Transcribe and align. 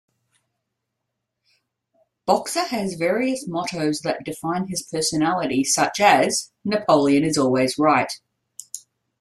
Boxer 2.25 2.63
has 2.69 2.95
various 2.95 3.47
mottoes 3.47 3.99
that 4.01 4.23
define 4.25 4.67
his 4.67 4.81
personality, 4.81 5.63
such 5.63 5.99
as: 5.99 6.51
Napoleon 6.65 7.23
is 7.23 7.37
always 7.37 7.77
right. 7.77 8.11